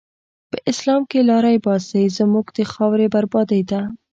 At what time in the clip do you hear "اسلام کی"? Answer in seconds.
0.71-1.19